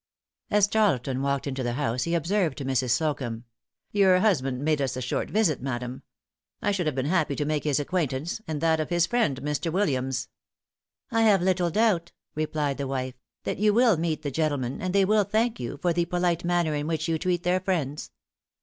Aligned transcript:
As 0.49 0.67
Tarleton 0.67 1.21
walked 1.21 1.45
into 1.45 1.61
the 1.61 1.73
house 1.73 2.05
he 2.05 2.15
observed 2.15 2.57
to 2.57 2.65
Mrs. 2.65 2.89
Slocumb, 2.89 3.43
"Your 3.91 4.17
husband 4.19 4.65
made 4.65 4.81
us 4.81 4.97
a 4.97 4.99
short 5.01 5.29
visit, 5.29 5.61
madam. 5.61 6.01
I 6.59 6.71
should 6.71 6.87
have 6.87 6.95
been 6.95 7.05
happy 7.05 7.35
to 7.35 7.45
make 7.45 7.65
his 7.65 7.79
acquaintance, 7.79 8.41
and 8.47 8.61
that 8.61 8.79
of 8.79 8.89
his 8.89 9.05
friend, 9.05 9.39
Mr. 9.43 9.71
Williams." 9.71 10.27
"I 11.11 11.21
have 11.21 11.43
little 11.43 11.69
doubt," 11.69 12.13
replied 12.33 12.79
the 12.79 12.87
wife, 12.87 13.13
"that 13.43 13.59
you 13.59 13.75
will 13.75 13.95
meet 13.95 14.23
the 14.23 14.31
gentlemen, 14.31 14.81
and 14.81 14.95
they 14.95 15.05
will 15.05 15.23
thank 15.23 15.59
you 15.59 15.77
for 15.83 15.93
the 15.93 16.05
polite 16.05 16.43
manner 16.43 16.73
in 16.73 16.87
which 16.87 17.07
you 17.07 17.19
treat 17.19 17.43
their 17.43 17.59
friends." 17.59 18.09